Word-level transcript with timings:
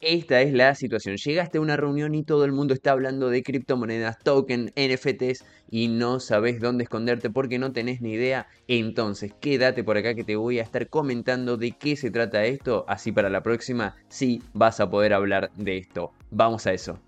esta 0.00 0.40
es 0.40 0.54
la 0.54 0.74
situación. 0.74 1.16
Llegaste 1.16 1.58
a 1.58 1.60
una 1.60 1.76
reunión 1.76 2.14
y 2.14 2.24
todo 2.24 2.44
el 2.44 2.52
mundo 2.52 2.72
está 2.72 2.92
hablando 2.92 3.28
de 3.28 3.42
criptomonedas, 3.42 4.18
token, 4.18 4.72
NFTs 4.74 5.44
y 5.70 5.88
no 5.88 6.20
sabes 6.20 6.60
dónde 6.60 6.84
esconderte 6.84 7.28
porque 7.28 7.58
no 7.58 7.72
tenés 7.72 8.00
ni 8.00 8.12
idea. 8.12 8.48
Entonces, 8.66 9.34
quédate 9.40 9.84
por 9.84 9.98
acá 9.98 10.14
que 10.14 10.24
te 10.24 10.36
voy 10.36 10.58
a 10.58 10.62
estar 10.62 10.88
comentando 10.88 11.58
de 11.58 11.72
qué 11.72 11.96
se 11.96 12.10
trata 12.10 12.44
esto. 12.44 12.84
Así 12.88 13.12
para 13.12 13.28
la 13.28 13.42
próxima 13.42 13.96
sí 14.08 14.42
vas 14.54 14.80
a 14.80 14.88
poder 14.88 15.12
hablar 15.12 15.50
de 15.56 15.76
esto. 15.76 16.12
Vamos 16.30 16.66
a 16.66 16.72
eso. 16.72 16.98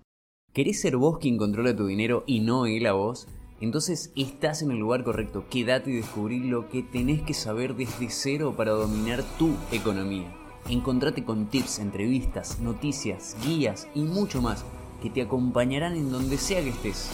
¿Querés 0.53 0.79
ser 0.79 0.97
vos 0.97 1.17
quien 1.17 1.37
controla 1.37 1.75
tu 1.75 1.87
dinero 1.87 2.23
y 2.27 2.41
no 2.41 2.67
él 2.67 2.85
a 2.85 2.93
vos? 2.93 3.27
Entonces 3.59 4.11
estás 4.15 4.61
en 4.61 4.69
el 4.69 4.77
lugar 4.77 5.03
correcto. 5.03 5.45
Quédate 5.49 5.89
y 5.89 5.95
descubrí 5.95 6.39
lo 6.39 6.69
que 6.69 6.83
tenés 6.83 7.23
que 7.23 7.33
saber 7.33 7.75
desde 7.75 8.09
cero 8.09 8.53
para 8.55 8.71
dominar 8.71 9.23
tu 9.39 9.55
economía. 9.71 10.42
Encontrate 10.69 11.25
con 11.25 11.47
tips, 11.47 11.79
entrevistas, 11.79 12.59
noticias, 12.59 13.35
guías 13.45 13.89
y 13.93 14.03
mucho 14.03 14.41
más 14.41 14.63
que 15.01 15.09
te 15.09 15.21
acompañarán 15.21 15.97
en 15.97 16.09
donde 16.09 16.37
sea 16.37 16.61
que 16.61 16.69
estés. 16.69 17.11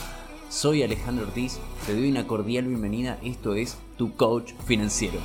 Soy 0.50 0.84
Alejandro 0.84 1.26
Ortiz, 1.26 1.60
te 1.88 1.94
doy 1.94 2.12
una 2.12 2.28
cordial 2.28 2.68
bienvenida, 2.68 3.18
esto 3.24 3.56
es 3.56 3.78
Tu 3.98 4.16
Coach 4.16 4.54
Financiero. 4.66 5.20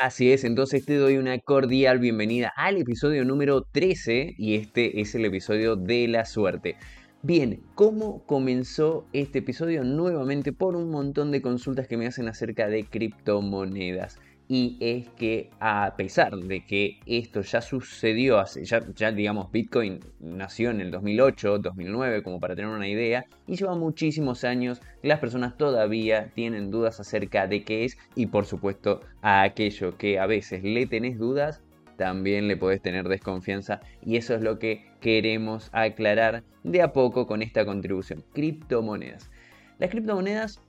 Así 0.00 0.32
es, 0.32 0.44
entonces 0.44 0.84
te 0.86 0.96
doy 0.96 1.18
una 1.18 1.38
cordial 1.38 1.98
bienvenida 1.98 2.52
al 2.56 2.78
episodio 2.78 3.24
número 3.24 3.62
13 3.70 4.34
y 4.38 4.54
este 4.54 5.02
es 5.02 5.14
el 5.14 5.26
episodio 5.26 5.76
de 5.76 6.08
la 6.08 6.24
suerte. 6.24 6.76
Bien, 7.22 7.62
¿cómo 7.74 8.24
comenzó 8.24 9.04
este 9.12 9.40
episodio? 9.40 9.84
Nuevamente 9.84 10.54
por 10.54 10.74
un 10.74 10.90
montón 10.90 11.30
de 11.30 11.42
consultas 11.42 11.86
que 11.86 11.98
me 11.98 12.06
hacen 12.06 12.28
acerca 12.28 12.66
de 12.66 12.86
criptomonedas. 12.86 14.18
Y 14.48 14.78
es 14.80 15.06
que 15.10 15.50
a 15.60 15.96
pesar 15.98 16.34
de 16.34 16.64
que 16.64 16.98
esto 17.04 17.42
ya 17.42 17.60
sucedió 17.60 18.38
hace, 18.38 18.64
ya, 18.64 18.80
ya 18.94 19.12
digamos, 19.12 19.52
Bitcoin 19.52 20.00
nació 20.18 20.70
en 20.70 20.80
el 20.80 20.90
2008, 20.90 21.58
2009, 21.58 22.22
como 22.22 22.40
para 22.40 22.56
tener 22.56 22.70
una 22.70 22.88
idea, 22.88 23.26
y 23.46 23.56
lleva 23.56 23.76
muchísimos 23.76 24.42
años, 24.44 24.80
las 25.02 25.20
personas 25.20 25.58
todavía 25.58 26.32
tienen 26.34 26.70
dudas 26.70 27.00
acerca 27.00 27.46
de 27.46 27.64
qué 27.64 27.84
es, 27.84 27.98
y 28.14 28.28
por 28.28 28.46
supuesto 28.46 29.02
a 29.20 29.42
aquello 29.42 29.98
que 29.98 30.18
a 30.18 30.24
veces 30.24 30.64
le 30.64 30.86
tenés 30.86 31.18
dudas, 31.18 31.60
también 32.00 32.48
le 32.48 32.56
podés 32.56 32.80
tener 32.80 33.06
desconfianza 33.08 33.82
y 34.00 34.16
eso 34.16 34.34
es 34.34 34.40
lo 34.40 34.58
que 34.58 34.86
queremos 35.02 35.68
aclarar 35.74 36.44
de 36.64 36.80
a 36.80 36.94
poco 36.94 37.26
con 37.26 37.42
esta 37.42 37.66
contribución. 37.66 38.24
Criptomonedas. 38.32 39.30
Las 39.78 39.90
criptomonedas, 39.90 40.62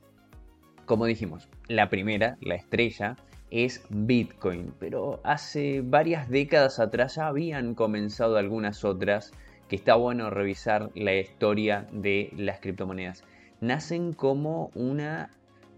como 0.86 1.06
dijimos, 1.06 1.48
la 1.70 1.88
primera, 1.88 2.38
la 2.42 2.56
estrella, 2.56 3.16
es 3.50 3.82
Bitcoin, 3.88 4.74
pero 4.78 5.22
hace 5.24 5.80
varias 5.80 6.28
décadas 6.28 6.82
atrás 6.82 7.16
ya 7.16 7.28
habían 7.28 7.76
comenzado 7.76 8.36
algunas 8.36 8.84
otras 8.84 9.32
que 9.70 9.78
está 9.78 9.96
bueno 9.96 10.32
revisar 10.32 10.90
la 10.96 11.16
historia 11.16 11.88
de 11.94 12.34
las 12.36 12.60
criptomonedas. 12.60 13.24
Nacen 13.62 14.12
como 14.12 14.70
una, 14.76 15.30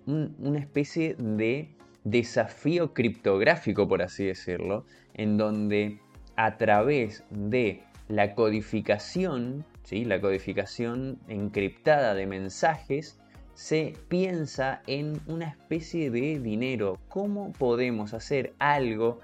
una 0.08 0.58
especie 0.58 1.14
de 1.20 1.70
desafío 2.04 2.96
criptográfico, 2.96 3.88
por 3.88 4.02
así 4.02 4.26
decirlo, 4.26 4.86
en 5.14 5.38
donde 5.38 6.00
a 6.36 6.58
través 6.58 7.24
de 7.30 7.84
la 8.08 8.36
codificación, 8.36 9.66
¿sí? 9.84 10.06
la 10.06 10.20
codificación 10.20 11.20
encriptada 11.28 12.14
de 12.14 12.28
mensajes, 12.28 13.20
se 13.54 13.94
piensa 14.08 14.82
en 14.88 15.22
una 15.28 15.50
especie 15.50 16.10
de 16.10 16.40
dinero. 16.40 17.00
¿Cómo 17.08 17.52
podemos 17.54 18.14
hacer 18.14 18.54
algo 18.60 19.20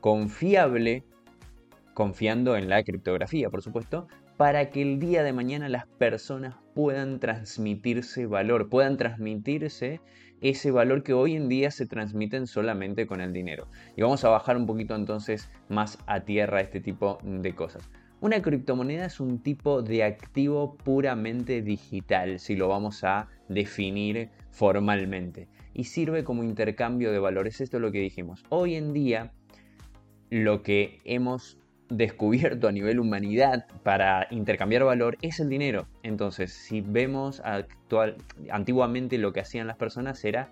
confiable, 0.00 1.02
confiando 1.94 2.56
en 2.56 2.68
la 2.68 2.82
criptografía, 2.82 3.50
por 3.50 3.62
supuesto, 3.62 4.06
para 4.36 4.70
que 4.70 4.80
el 4.80 4.98
día 4.98 5.22
de 5.22 5.34
mañana 5.34 5.68
las 5.68 5.86
personas 5.86 6.56
puedan 6.74 7.20
transmitirse 7.20 8.26
valor, 8.26 8.70
puedan 8.70 8.96
transmitirse 8.96 10.00
ese 10.40 10.70
valor 10.70 11.02
que 11.02 11.12
hoy 11.12 11.36
en 11.36 11.48
día 11.48 11.70
se 11.70 11.86
transmiten 11.86 12.46
solamente 12.46 13.06
con 13.06 13.20
el 13.20 13.32
dinero. 13.32 13.66
Y 13.96 14.02
vamos 14.02 14.24
a 14.24 14.30
bajar 14.30 14.56
un 14.56 14.66
poquito 14.66 14.94
entonces 14.94 15.50
más 15.68 15.98
a 16.06 16.20
tierra 16.20 16.60
este 16.60 16.80
tipo 16.80 17.18
de 17.22 17.54
cosas. 17.54 17.88
Una 18.22 18.42
criptomoneda 18.42 19.06
es 19.06 19.18
un 19.18 19.42
tipo 19.42 19.80
de 19.80 20.04
activo 20.04 20.76
puramente 20.76 21.62
digital, 21.62 22.38
si 22.38 22.54
lo 22.54 22.68
vamos 22.68 23.02
a 23.02 23.28
definir 23.48 24.28
formalmente, 24.50 25.48
y 25.72 25.84
sirve 25.84 26.22
como 26.22 26.44
intercambio 26.44 27.12
de 27.12 27.18
valores. 27.18 27.62
Esto 27.62 27.78
es 27.78 27.80
lo 27.80 27.92
que 27.92 28.00
dijimos. 28.00 28.44
Hoy 28.50 28.74
en 28.74 28.92
día, 28.92 29.32
lo 30.28 30.62
que 30.62 30.98
hemos 31.04 31.59
descubierto 31.90 32.68
a 32.68 32.72
nivel 32.72 33.00
humanidad 33.00 33.66
para 33.82 34.26
intercambiar 34.30 34.84
valor 34.84 35.18
es 35.20 35.40
el 35.40 35.48
dinero. 35.48 35.86
Entonces, 36.02 36.52
si 36.52 36.80
vemos 36.80 37.40
actual, 37.44 38.16
antiguamente 38.50 39.18
lo 39.18 39.32
que 39.32 39.40
hacían 39.40 39.66
las 39.66 39.76
personas 39.76 40.24
era 40.24 40.50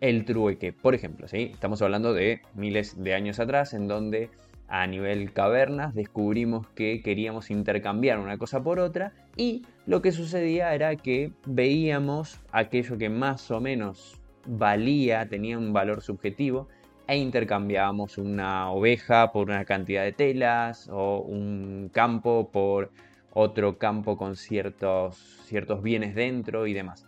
el 0.00 0.24
trueque. 0.24 0.72
Por 0.72 0.94
ejemplo, 0.94 1.26
¿sí? 1.28 1.50
estamos 1.52 1.80
hablando 1.82 2.12
de 2.12 2.42
miles 2.54 3.02
de 3.02 3.14
años 3.14 3.40
atrás 3.40 3.72
en 3.72 3.88
donde 3.88 4.30
a 4.68 4.86
nivel 4.86 5.32
cavernas 5.32 5.94
descubrimos 5.94 6.66
que 6.68 7.02
queríamos 7.02 7.50
intercambiar 7.50 8.18
una 8.18 8.38
cosa 8.38 8.62
por 8.62 8.78
otra 8.80 9.12
y 9.36 9.62
lo 9.86 10.02
que 10.02 10.12
sucedía 10.12 10.74
era 10.74 10.96
que 10.96 11.32
veíamos 11.46 12.40
aquello 12.50 12.98
que 12.98 13.08
más 13.08 13.50
o 13.50 13.60
menos 13.60 14.20
valía, 14.46 15.28
tenía 15.28 15.58
un 15.58 15.72
valor 15.72 16.02
subjetivo 16.02 16.68
e 17.06 17.16
intercambiábamos 17.16 18.18
una 18.18 18.70
oveja 18.70 19.32
por 19.32 19.48
una 19.48 19.64
cantidad 19.64 20.02
de 20.02 20.12
telas 20.12 20.88
o 20.90 21.20
un 21.20 21.90
campo 21.92 22.50
por 22.50 22.90
otro 23.32 23.78
campo 23.78 24.16
con 24.16 24.36
ciertos, 24.36 25.16
ciertos 25.44 25.82
bienes 25.82 26.14
dentro 26.14 26.66
y 26.66 26.72
demás. 26.72 27.06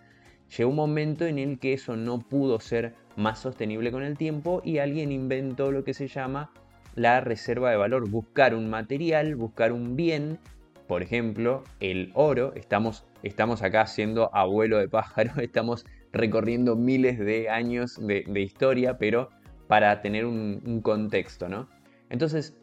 Llegó 0.56 0.70
un 0.70 0.76
momento 0.76 1.24
en 1.26 1.38
el 1.38 1.58
que 1.58 1.72
eso 1.72 1.96
no 1.96 2.18
pudo 2.18 2.60
ser 2.60 2.94
más 3.16 3.38
sostenible 3.38 3.90
con 3.90 4.02
el 4.02 4.16
tiempo 4.16 4.60
y 4.64 4.78
alguien 4.78 5.12
inventó 5.12 5.72
lo 5.72 5.82
que 5.82 5.94
se 5.94 6.08
llama 6.08 6.50
la 6.94 7.20
reserva 7.20 7.70
de 7.70 7.76
valor, 7.76 8.08
buscar 8.08 8.54
un 8.54 8.68
material, 8.68 9.34
buscar 9.36 9.72
un 9.72 9.96
bien, 9.96 10.38
por 10.86 11.02
ejemplo, 11.02 11.64
el 11.80 12.10
oro, 12.14 12.52
estamos, 12.54 13.04
estamos 13.22 13.62
acá 13.62 13.86
siendo 13.86 14.34
abuelo 14.34 14.78
de 14.78 14.88
pájaro, 14.88 15.32
estamos 15.40 15.84
recorriendo 16.12 16.76
miles 16.76 17.18
de 17.18 17.50
años 17.50 17.98
de, 18.00 18.24
de 18.26 18.40
historia, 18.40 18.96
pero 18.98 19.30
para 19.66 20.00
tener 20.00 20.26
un, 20.26 20.80
contexto, 20.82 21.48
¿no? 21.48 21.68
Entonces, 22.10 22.56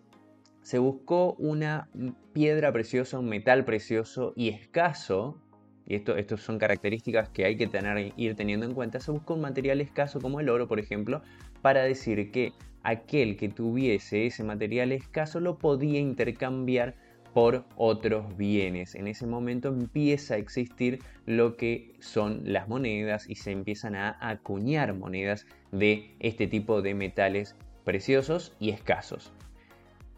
se 0.62 0.80
buscó 0.80 1.34
una 1.34 1.90
piedra 2.32 2.72
preciosa, 2.72 3.20
un 3.20 3.28
metal 3.28 3.66
precioso 3.66 4.34
y 4.36 4.50
escaso, 4.50 5.38
y 5.86 5.96
estas 5.96 6.40
son 6.40 6.60
características 6.60 7.30
que 7.30 7.46
hay 7.46 7.58
que 7.58 7.68
tener, 7.68 8.14
ir 8.16 8.36
teniendo 8.36 8.66
en 8.66 8.74
cuenta, 8.74 9.00
se 9.02 9.12
buscó 9.12 9.34
un 9.34 9.42
material 9.42 9.82
escaso 9.82 10.22
como 10.22 10.40
el 10.40 10.48
oro, 10.48 10.68
por 10.68 10.80
ejemplo, 10.80 11.22
para 11.62 11.84
decir 11.84 12.32
que 12.32 12.54
aquel 12.84 13.36
que 13.38 13.50
tuviese 13.50 14.26
ese 14.26 14.44
material 14.44 14.92
escaso 14.92 15.40
lo 15.40 15.58
podía 15.58 16.00
intercambiar 16.00 16.96
por 17.34 17.66
otros 17.76 18.38
bienes. 18.38 18.96
En 18.96 19.08
ese 19.08 19.26
momento 19.26 19.70
empieza 19.70 20.36
a 20.36 20.38
existir 20.38 21.00
lo 21.26 21.58
que 21.58 21.94
son 22.00 22.42
las 22.46 22.68
monedas 22.68 23.30
y 23.30 23.36
se 23.36 23.52
empiezan 23.52 23.96
a 23.96 24.18
acuñar 24.20 24.94
monedas 24.94 25.48
de 25.72 26.16
este 26.20 26.48
tipo 26.48 26.82
de 26.82 26.94
metales 26.94 27.56
preciosos 27.84 28.56
y 28.60 28.70
escasos. 28.70 29.34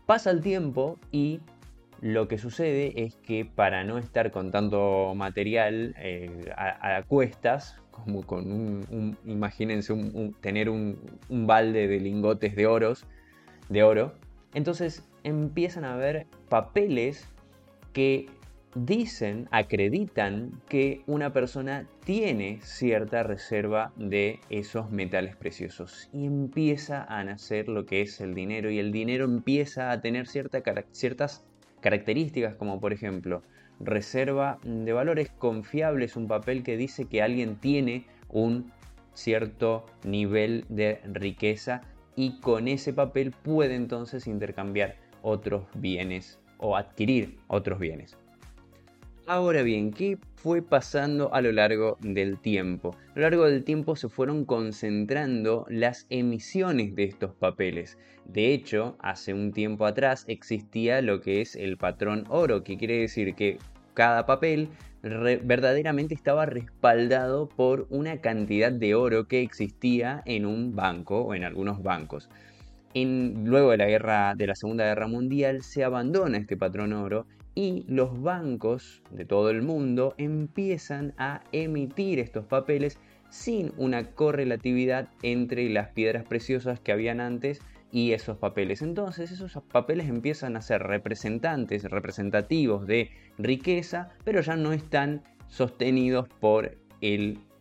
Pasa 0.05 0.29
el 0.31 0.41
tiempo 0.41 0.99
y 1.11 1.39
lo 2.01 2.27
que 2.27 2.37
sucede 2.37 3.03
es 3.03 3.15
que 3.15 3.45
para 3.45 3.83
no 3.83 3.97
estar 3.97 4.31
con 4.31 4.51
tanto 4.51 5.13
material 5.15 5.95
eh, 5.97 6.51
a, 6.55 7.01
cuestas, 7.07 7.77
como 7.89 8.21
con 8.23 8.51
un, 8.51 9.17
imagínense 9.25 9.93
tener 10.41 10.69
un, 10.69 10.99
balde 11.29 11.87
de 11.87 11.99
lingotes 11.99 12.55
de 12.55 12.67
oros, 12.67 13.05
de 13.69 13.83
oro, 13.83 14.13
entonces 14.53 15.07
empiezan 15.23 15.85
a 15.85 15.93
haber 15.93 16.27
papeles 16.49 17.27
que 17.93 18.27
dicen, 18.75 19.47
acreditan 19.51 20.61
que 20.67 21.01
una 21.07 21.31
persona 21.31 21.87
tiene 22.03 22.59
cierta 22.61 23.23
reserva 23.23 23.93
de 23.95 24.39
esos 24.49 24.91
metales 24.91 25.35
preciosos. 25.35 26.09
Y 26.13 26.25
empieza 26.25 27.05
a 27.05 27.23
nacer 27.23 27.69
lo 27.69 27.85
que 27.85 28.01
es 28.01 28.19
el 28.19 28.35
dinero 28.35 28.69
y 28.69 28.79
el 28.79 28.91
dinero 28.91 29.25
empieza 29.25 29.91
a 29.91 30.01
tener 30.01 30.27
ciertas 30.27 31.45
características 31.79 32.55
como 32.55 32.79
por 32.79 32.93
ejemplo 32.93 33.43
reserva 33.79 34.57
de 34.63 34.93
valores 34.93 35.29
confiables, 35.37 36.15
un 36.15 36.27
papel 36.27 36.63
que 36.63 36.77
dice 36.77 37.05
que 37.05 37.21
alguien 37.21 37.55
tiene 37.57 38.05
un 38.29 38.71
cierto 39.13 39.85
nivel 40.03 40.65
de 40.69 41.01
riqueza 41.05 41.81
y 42.15 42.39
con 42.39 42.67
ese 42.67 42.93
papel 42.93 43.31
puede 43.31 43.75
entonces 43.75 44.27
intercambiar 44.27 44.95
otros 45.25 45.65
bienes 45.73 46.39
o 46.59 46.77
adquirir 46.77 47.37
otros 47.47 47.79
bienes. 47.79 48.15
Ahora 49.27 49.63
bien, 49.63 49.91
¿qué 49.91 50.19
fue 50.35 50.61
pasando 50.61 51.33
a 51.33 51.41
lo 51.41 51.51
largo 51.51 51.97
del 51.99 52.37
tiempo? 52.37 52.95
A 53.15 53.15
lo 53.15 53.21
largo 53.23 53.45
del 53.45 53.63
tiempo 53.63 53.95
se 53.95 54.07
fueron 54.07 54.45
concentrando 54.45 55.65
las 55.67 56.05
emisiones 56.11 56.93
de 56.95 57.05
estos 57.05 57.33
papeles. 57.33 57.97
De 58.25 58.53
hecho, 58.53 58.95
hace 58.99 59.33
un 59.33 59.51
tiempo 59.51 59.87
atrás 59.87 60.25
existía 60.27 61.01
lo 61.01 61.21
que 61.21 61.41
es 61.41 61.55
el 61.55 61.77
patrón 61.77 62.25
oro, 62.29 62.63
que 62.63 62.77
quiere 62.77 62.99
decir 62.99 63.33
que 63.33 63.57
cada 63.95 64.27
papel 64.27 64.69
verdaderamente 65.01 66.13
estaba 66.13 66.45
respaldado 66.45 67.49
por 67.49 67.87
una 67.89 68.21
cantidad 68.21 68.71
de 68.71 68.93
oro 68.93 69.27
que 69.27 69.41
existía 69.41 70.21
en 70.25 70.45
un 70.45 70.75
banco 70.75 71.21
o 71.21 71.33
en 71.33 71.45
algunos 71.45 71.81
bancos. 71.81 72.29
Luego 73.03 73.71
de 73.71 73.77
la, 73.77 73.87
guerra, 73.87 74.35
de 74.35 74.47
la 74.47 74.55
Segunda 74.55 74.85
Guerra 74.85 75.07
Mundial 75.07 75.63
se 75.63 75.83
abandona 75.83 76.37
este 76.37 76.55
patrón 76.55 76.93
oro 76.93 77.27
y 77.53 77.85
los 77.87 78.21
bancos 78.21 79.01
de 79.11 79.25
todo 79.25 79.49
el 79.49 79.61
mundo 79.61 80.13
empiezan 80.17 81.13
a 81.17 81.41
emitir 81.51 82.19
estos 82.19 82.45
papeles 82.45 82.97
sin 83.29 83.73
una 83.77 84.11
correlatividad 84.11 85.09
entre 85.23 85.69
las 85.69 85.89
piedras 85.89 86.25
preciosas 86.25 86.79
que 86.79 86.93
habían 86.93 87.19
antes 87.19 87.59
y 87.91 88.13
esos 88.13 88.37
papeles. 88.37 88.81
Entonces 88.81 89.31
esos 89.31 89.61
papeles 89.63 90.07
empiezan 90.07 90.55
a 90.55 90.61
ser 90.61 90.83
representantes, 90.83 91.83
representativos 91.83 92.87
de 92.87 93.11
riqueza, 93.37 94.09
pero 94.23 94.41
ya 94.41 94.55
no 94.55 94.71
están 94.71 95.23
sostenidos 95.47 96.27
por 96.39 96.77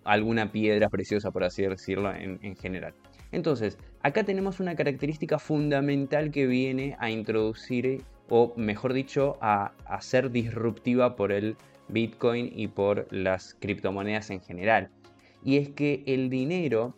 alguna 0.04 0.52
piedra 0.52 0.88
preciosa, 0.88 1.30
por 1.30 1.44
así 1.44 1.62
decirlo, 1.62 2.12
en 2.14 2.56
general. 2.56 2.94
Entonces, 3.34 3.78
acá 4.02 4.24
tenemos 4.24 4.60
una 4.60 4.76
característica 4.76 5.38
fundamental 5.38 6.30
que 6.30 6.46
viene 6.46 6.96
a 6.98 7.10
introducir 7.10 8.02
o 8.28 8.52
mejor 8.56 8.92
dicho, 8.92 9.36
a, 9.40 9.72
ser 10.00 10.30
disruptiva 10.30 11.16
por 11.16 11.32
el 11.32 11.56
Bitcoin 11.88 12.50
y 12.54 12.68
por 12.68 13.06
las 13.10 13.54
criptomonedas 13.54 14.30
en 14.30 14.40
general. 14.40 14.90
Y 15.44 15.58
es 15.58 15.68
que 15.70 16.02
el 16.06 16.30
dinero 16.30 16.94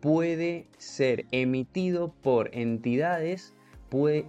puede 0.00 0.66
ser 0.78 1.26
emitido 1.30 2.12
por 2.22 2.50
entidades 2.52 3.54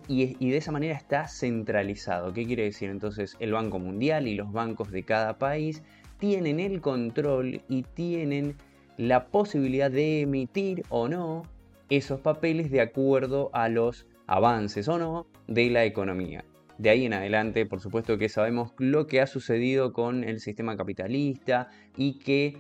y, 0.08 0.38
y, 0.40 0.50
de 0.52 0.58
esa 0.58 0.72
manera 0.72 0.96
está 0.96 1.28
centralizado. 1.28 2.34
¿Qué 2.34 2.46
quiere 2.46 2.64
decir? 2.64 2.90
Entonces 2.90 3.36
el 3.40 3.52
Banco 3.52 3.80
Mundial 3.80 4.28
y 4.28 4.36
los 4.36 4.52
bancos 4.52 4.92
de 4.92 5.04
cada 5.04 5.38
país 5.38 5.84
tienen 6.18 6.60
el 6.60 6.82
control 6.82 7.62
y 7.68 7.84
tienen 7.84 8.56
la 9.00 9.28
posibilidad 9.28 9.90
de 9.90 10.22
emitir 10.22 10.84
o 10.90 11.08
no 11.08 11.44
esos 11.90 12.20
papeles 12.20 12.70
de 12.70 12.82
acuerdo 12.82 13.50
a 13.54 13.70
los 13.70 14.06
avances 14.28 14.90
o 14.90 15.00
no 15.00 15.26
de 15.48 15.70
la 15.70 15.86
economía. 15.86 16.44
De 16.78 16.90
ahí 16.90 17.06
en 17.06 17.14
adelante, 17.14 17.66
por 17.66 17.80
supuesto 17.80 18.18
que 18.18 18.28
sabemos 18.28 18.74
lo 18.78 19.08
que 19.08 19.22
ha 19.22 19.28
sucedido 19.28 19.94
con 19.94 20.26
el 20.26 20.42
sistema 20.42 20.76
capitalista 20.76 21.70
y 21.96 22.20
que 22.20 22.58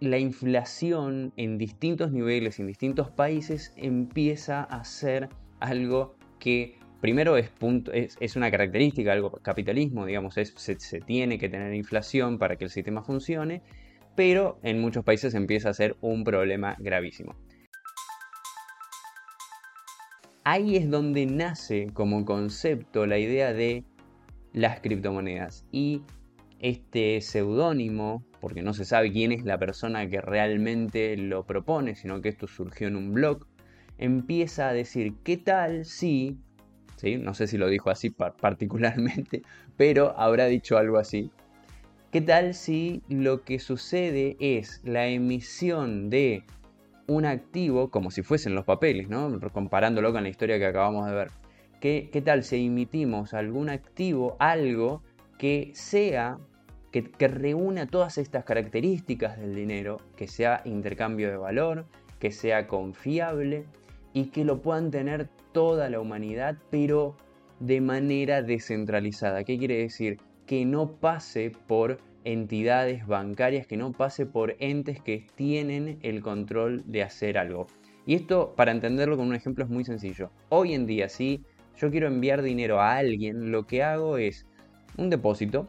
la 0.00 0.16
inflación 0.16 1.34
en 1.36 1.58
distintos 1.58 2.10
niveles, 2.10 2.58
en 2.58 2.66
distintos 2.66 3.10
países, 3.10 3.74
empieza 3.76 4.62
a 4.62 4.82
ser 4.84 5.28
algo 5.60 6.16
que 6.38 6.78
primero 7.02 7.36
es, 7.36 7.50
es, 7.92 8.36
una 8.36 8.50
característica 8.50 9.14
del 9.14 9.24
capitalismo, 9.42 10.06
digamos, 10.06 10.34
se, 10.34 10.46
se 10.46 11.00
tiene 11.02 11.38
que 11.38 11.50
tener 11.50 11.74
inflación 11.74 12.38
para 12.38 12.56
que 12.56 12.64
el 12.64 12.70
sistema 12.70 13.02
funcione, 13.02 13.60
pero 14.18 14.58
en 14.64 14.80
muchos 14.80 15.04
países 15.04 15.32
empieza 15.34 15.70
a 15.70 15.74
ser 15.74 15.96
un 16.00 16.24
problema 16.24 16.74
gravísimo. 16.80 17.36
ahí 20.42 20.74
es 20.74 20.90
donde 20.90 21.24
nace 21.26 21.90
como 21.92 22.24
concepto 22.24 23.06
la 23.06 23.18
idea 23.18 23.52
de 23.52 23.84
las 24.52 24.80
criptomonedas. 24.80 25.64
Y 25.70 26.02
este 26.58 27.20
seudónimo, 27.20 28.24
porque 28.40 28.62
no 28.62 28.74
se 28.74 28.84
sabe 28.84 29.12
quién 29.12 29.30
es 29.30 29.44
la 29.44 29.56
persona 29.58 30.08
que 30.08 30.20
realmente 30.20 31.16
lo 31.16 31.46
propone, 31.46 31.94
sino 31.94 32.20
que 32.20 32.30
esto 32.30 32.48
surgió 32.48 32.88
en 32.88 32.96
un 32.96 33.12
blog, 33.12 33.46
empieza 33.98 34.68
a 34.68 34.72
decir, 34.72 35.14
¿qué 35.22 35.36
tal 35.36 35.84
si, 35.84 36.38
¿sí? 36.96 37.18
no 37.18 37.34
sé 37.34 37.46
si 37.46 37.56
lo 37.56 37.68
dijo 37.68 37.90
así 37.90 38.10
particularmente, 38.10 39.42
pero 39.76 40.18
habrá 40.18 40.46
dicho 40.46 40.76
algo 40.76 40.98
así, 40.98 41.30
¿qué 42.10 42.20
tal 42.20 42.54
si 42.54 43.02
lo 43.08 43.42
que 43.42 43.58
sucede 43.58 44.36
es 44.40 44.80
la 44.84 45.06
emisión 45.06 46.10
de 46.10 46.44
un 47.08 47.24
activo 47.24 47.90
como 47.90 48.10
si 48.10 48.22
fuesen 48.22 48.54
los 48.54 48.64
papeles, 48.64 49.08
comparándolo 49.52 50.12
con 50.12 50.22
la 50.22 50.28
historia 50.28 50.58
que 50.58 50.66
acabamos 50.66 51.06
de 51.06 51.14
ver. 51.14 51.30
¿Qué, 51.80 52.10
qué 52.12 52.20
tal 52.20 52.44
si 52.44 52.66
emitimos 52.66 53.34
algún 53.34 53.70
activo, 53.70 54.36
algo 54.38 55.02
que 55.38 55.70
sea, 55.74 56.38
que, 56.92 57.04
que 57.04 57.28
reúna 57.28 57.86
todas 57.86 58.18
estas 58.18 58.44
características 58.44 59.38
del 59.38 59.54
dinero, 59.54 59.98
que 60.16 60.28
sea 60.28 60.60
intercambio 60.64 61.30
de 61.30 61.36
valor, 61.36 61.86
que 62.18 62.30
sea 62.30 62.66
confiable 62.66 63.64
y 64.12 64.26
que 64.26 64.44
lo 64.44 64.60
puedan 64.60 64.90
tener 64.90 65.28
toda 65.52 65.88
la 65.88 66.00
humanidad, 66.00 66.58
pero 66.70 67.16
de 67.60 67.80
manera 67.80 68.42
descentralizada. 68.42 69.44
¿Qué 69.44 69.56
quiere 69.56 69.78
decir? 69.78 70.18
Que 70.48 70.64
no 70.64 70.90
pase 70.90 71.52
por 71.68 71.98
entidades 72.24 73.06
bancarias, 73.06 73.68
que 73.68 73.76
no 73.76 73.92
pase 73.92 74.26
por 74.26 74.56
entes 74.58 75.00
que 75.00 75.26
tienen 75.36 76.00
el 76.02 76.22
control 76.22 76.82
de 76.86 77.04
hacer 77.04 77.38
algo. 77.38 77.68
Y 78.06 78.14
esto, 78.14 78.54
para 78.56 78.72
entenderlo 78.72 79.16
con 79.16 79.28
un 79.28 79.34
ejemplo, 79.34 79.62
es 79.62 79.70
muy 79.70 79.84
sencillo. 79.84 80.30
Hoy 80.48 80.74
en 80.74 80.86
día, 80.86 81.08
si 81.08 81.44
yo 81.78 81.90
quiero 81.90 82.08
enviar 82.08 82.42
dinero 82.42 82.80
a 82.80 82.96
alguien, 82.96 83.52
lo 83.52 83.66
que 83.66 83.82
hago 83.82 84.18
es 84.18 84.46
un 84.96 85.10
depósito. 85.10 85.68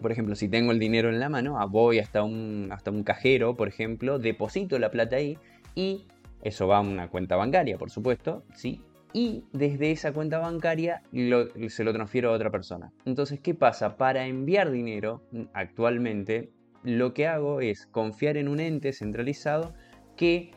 Por 0.00 0.12
ejemplo, 0.12 0.34
si 0.34 0.48
tengo 0.48 0.72
el 0.72 0.78
dinero 0.78 1.08
en 1.08 1.18
la 1.18 1.28
mano, 1.28 1.58
ah, 1.58 1.64
voy 1.64 1.98
hasta 1.98 2.22
un, 2.22 2.68
hasta 2.70 2.90
un 2.90 3.02
cajero, 3.02 3.56
por 3.56 3.68
ejemplo, 3.68 4.18
deposito 4.18 4.78
la 4.78 4.90
plata 4.90 5.16
ahí 5.16 5.38
y 5.74 6.04
eso 6.42 6.68
va 6.68 6.76
a 6.76 6.80
una 6.80 7.08
cuenta 7.08 7.36
bancaria, 7.36 7.78
por 7.78 7.90
supuesto, 7.90 8.44
¿sí? 8.54 8.82
Y 9.14 9.44
desde 9.52 9.92
esa 9.92 10.12
cuenta 10.12 10.38
bancaria 10.38 11.00
se 11.12 11.84
lo 11.84 11.92
transfiero 11.92 12.30
a 12.30 12.32
otra 12.32 12.50
persona. 12.50 12.92
Entonces, 13.06 13.38
¿qué 13.40 13.54
pasa? 13.54 13.96
Para 13.96 14.26
enviar 14.26 14.72
dinero 14.72 15.22
actualmente, 15.54 16.50
lo 16.82 17.14
que 17.14 17.28
hago 17.28 17.60
es 17.60 17.86
confiar 17.86 18.36
en 18.36 18.48
un 18.48 18.58
ente 18.58 18.92
centralizado 18.92 19.72
que 20.16 20.50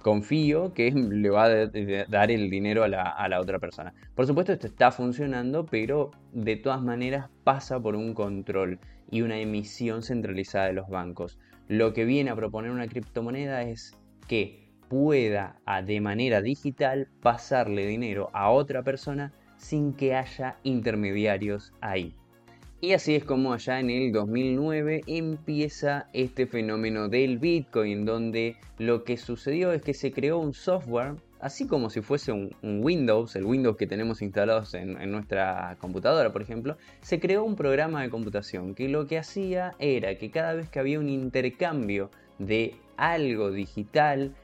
confío 0.00 0.72
que 0.74 0.92
le 0.94 1.28
va 1.28 1.46
a 1.46 1.66
dar 2.08 2.30
el 2.30 2.50
dinero 2.50 2.84
a 2.84 2.88
la, 2.88 3.02
a 3.02 3.28
la, 3.28 3.40
otra 3.40 3.58
persona. 3.58 3.92
Por 4.14 4.26
supuesto, 4.28 4.52
esto 4.52 4.68
está 4.68 4.92
funcionando, 4.92 5.66
pero 5.66 6.12
de 6.32 6.54
todas 6.54 6.82
maneras 6.82 7.30
pasa 7.42 7.80
por 7.80 7.96
un 7.96 8.14
control 8.14 8.78
y 9.10 9.22
una 9.22 9.38
emisión 9.40 10.02
centralizada 10.02 10.66
de 10.66 10.74
los 10.74 10.88
bancos. 10.88 11.40
Lo 11.66 11.92
que 11.92 12.04
viene 12.04 12.30
a 12.30 12.36
proponer 12.36 12.70
una 12.70 12.86
criptomoneda 12.86 13.62
es 13.64 13.96
que 14.28 14.63
pueda 14.94 15.56
de 15.84 16.00
manera 16.00 16.40
digital 16.40 17.08
pasarle 17.20 17.84
dinero 17.84 18.30
a 18.32 18.52
otra 18.52 18.84
persona 18.84 19.32
sin 19.56 19.92
que 19.92 20.14
haya 20.14 20.56
intermediarios 20.62 21.72
ahí. 21.80 22.14
Y 22.80 22.92
así 22.92 23.16
es 23.16 23.24
como 23.24 23.52
allá 23.52 23.80
en 23.80 23.90
el 23.90 24.12
2009 24.12 25.00
empieza 25.08 26.06
este 26.12 26.46
fenómeno 26.46 27.08
del 27.08 27.38
Bitcoin, 27.38 28.04
donde 28.04 28.54
lo 28.78 29.02
que 29.02 29.16
sucedió 29.16 29.72
es 29.72 29.82
que 29.82 29.94
se 29.94 30.12
creó 30.12 30.38
un 30.38 30.54
software, 30.54 31.16
así 31.40 31.66
como 31.66 31.90
si 31.90 32.00
fuese 32.00 32.30
un, 32.30 32.54
Windows, 32.62 33.34
el 33.34 33.46
Windows 33.46 33.76
que 33.76 33.88
tenemos 33.88 34.22
instalados 34.22 34.74
en, 34.74 35.00
en 35.00 35.10
nuestra 35.10 35.76
computadora, 35.80 36.32
por 36.32 36.42
ejemplo, 36.42 36.76
se 37.00 37.18
creó 37.18 37.42
un 37.42 37.56
programa 37.56 38.02
de 38.02 38.10
computación 38.10 38.76
que 38.76 38.88
lo 38.88 39.08
que 39.08 39.18
hacía 39.18 39.74
era 39.80 40.16
que 40.18 40.30
cada 40.30 40.54
vez 40.54 40.68
que 40.68 40.78
había 40.78 41.00
un 41.00 41.08
intercambio 41.08 42.12
de 42.38 42.76
algo 42.96 43.50
digital, 43.50 44.34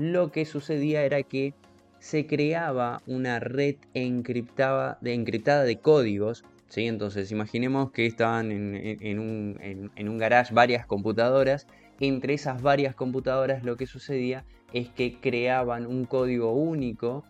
lo 0.00 0.32
que 0.32 0.46
sucedía 0.46 1.02
era 1.04 1.22
que 1.22 1.52
se 1.98 2.26
creaba 2.26 3.02
una 3.06 3.38
red 3.38 3.76
encriptada 3.92 4.96
de, 5.02 5.12
encriptada 5.12 5.64
de 5.64 5.78
códigos. 5.78 6.42
¿sí? 6.68 6.86
Entonces 6.86 7.30
imaginemos 7.30 7.92
que 7.92 8.06
estaban 8.06 8.50
en, 8.50 9.18
un, 9.18 9.58
en 9.94 10.08
un 10.08 10.18
garage 10.18 10.54
varias 10.54 10.86
computadoras. 10.86 11.66
Entre 12.00 12.32
esas 12.32 12.62
varias 12.62 12.94
computadoras 12.94 13.62
lo 13.62 13.76
que 13.76 13.86
sucedía 13.86 14.46
es 14.72 14.88
que 14.88 15.20
creaban 15.20 15.86
un 15.86 16.06
código 16.06 16.52
único 16.52 17.22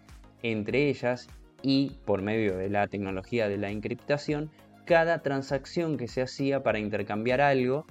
entre 0.45 0.89
ellas 0.89 1.29
y 1.63 1.99
por 2.05 2.23
medio 2.23 2.57
de 2.57 2.71
la 2.71 2.87
tecnología 2.87 3.49
de 3.49 3.59
la 3.59 3.71
encriptación, 3.71 4.49
cada 4.85 5.23
transacción 5.23 5.97
que 5.97 6.07
se 6.07 6.23
hacía 6.23 6.63
para 6.63 6.79
intercambiar 6.79 7.41
algo 7.41 7.85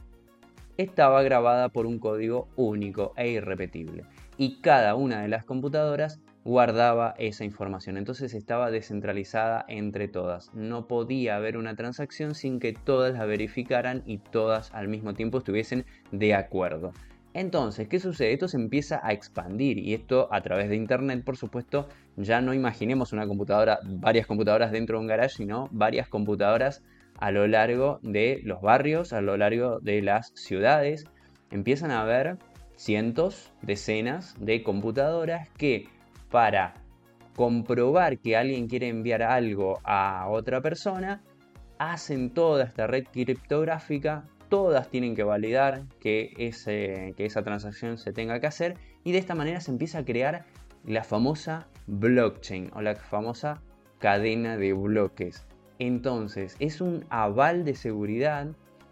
estaba 0.78 1.22
grabada 1.22 1.68
por 1.68 1.86
un 1.86 2.00
código 2.00 2.48
único 2.56 3.12
e 3.18 3.30
irrepetible 3.30 4.06
y 4.40 4.62
cada 4.62 4.96
una 4.96 5.22
de 5.22 5.28
las 5.28 5.44
computadoras 5.44 6.22
guardaba 6.46 7.14
esa 7.20 7.44
información. 7.44 7.98
Entonces 7.98 8.34
estaba 8.34 8.72
descentralizada 8.72 9.66
entre 9.68 10.08
todas. 10.08 10.50
No 10.54 10.88
podía 10.88 11.36
haber 11.36 11.58
una 11.58 11.76
transacción 11.76 12.34
sin 12.34 12.62
que 12.62 12.72
todas 12.72 13.14
la 13.14 13.26
verificaran 13.26 14.02
y 14.06 14.20
todas 14.20 14.74
al 14.74 14.88
mismo 14.88 15.14
tiempo 15.14 15.40
estuviesen 15.40 15.86
de 16.14 16.36
acuerdo. 16.36 16.94
Entonces, 17.34 17.90
¿qué 17.90 18.00
sucede? 18.00 18.32
Esto 18.32 18.48
se 18.48 18.56
empieza 18.56 19.02
a 19.04 19.12
expandir 19.12 19.78
y 19.78 19.94
esto 19.94 20.30
a 20.32 20.42
través 20.42 20.70
de 20.70 20.78
Internet, 20.78 21.26
por 21.26 21.36
supuesto, 21.36 21.90
ya 22.16 22.40
no 22.40 22.54
imaginemos 22.54 23.12
una 23.12 23.28
computadora, 23.28 23.80
varias 23.84 24.26
computadoras 24.26 24.72
dentro 24.72 24.98
de 24.98 25.02
un 25.02 25.08
garage, 25.08 25.36
sino 25.36 25.68
varias 25.72 26.08
computadoras 26.08 26.82
a 27.20 27.32
lo 27.32 27.46
largo 27.46 28.00
de 28.04 28.40
los 28.46 28.62
barrios, 28.62 29.12
a 29.12 29.20
lo 29.20 29.36
largo 29.36 29.82
de 29.82 30.02
las 30.02 30.32
ciudades. 30.34 31.04
Empiezan 31.52 31.92
a 31.92 32.02
haber 32.02 32.38
cientos, 32.80 33.52
decenas 33.62 34.36
de 34.40 34.64
computadoras 34.64 35.50
que 35.58 35.90
para 36.32 36.76
comprobar 37.36 38.20
que 38.20 38.38
alguien 38.38 38.68
quiere 38.68 38.88
enviar 38.88 39.22
algo 39.22 39.80
a 39.84 40.28
otra 40.30 40.62
persona, 40.62 41.22
hacen 41.78 42.30
toda 42.34 42.64
esta 42.64 42.88
red 42.88 43.04
criptográfica, 43.12 44.24
todas 44.48 44.90
tienen 44.90 45.14
que 45.14 45.24
validar 45.24 45.84
que, 46.00 46.32
que 46.34 47.26
esa 47.26 47.44
transacción 47.44 47.98
se 47.98 48.14
tenga 48.14 48.40
que 48.40 48.48
hacer 48.48 48.78
y 49.04 49.12
de 49.12 49.18
esta 49.18 49.36
manera 49.36 49.60
se 49.60 49.72
empieza 49.72 50.00
a 50.00 50.06
crear 50.06 50.46
la 50.86 51.04
famosa 51.04 51.68
blockchain 51.88 52.72
o 52.74 52.82
la 52.82 52.96
famosa 52.96 53.62
cadena 54.00 54.56
de 54.56 54.72
bloques. 54.72 55.46
Entonces, 55.80 56.56
es 56.60 56.80
un 56.80 57.04
aval 57.10 57.66
de 57.66 57.76
seguridad 57.76 58.48